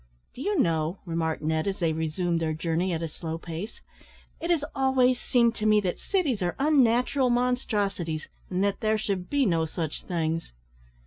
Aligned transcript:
"Do 0.33 0.41
you 0.41 0.57
know," 0.59 0.97
remarked 1.05 1.43
Ned, 1.43 1.67
as 1.67 1.77
they 1.77 1.93
resumed 1.93 2.39
their 2.39 2.53
journey 2.53 2.91
at 2.91 3.03
a 3.03 3.07
slow 3.07 3.37
pace, 3.37 3.81
"it 4.39 4.49
has 4.49 4.65
always 4.73 5.21
seemed 5.21 5.53
to 5.57 5.67
me 5.67 5.79
that 5.81 5.99
cities 5.99 6.41
are 6.41 6.55
unnatural 6.57 7.29
monstrosities, 7.29 8.27
and 8.49 8.63
that 8.63 8.79
there 8.79 8.97
should 8.97 9.29
be 9.29 9.45
no 9.45 9.65
such 9.65 10.01
things!" 10.01 10.53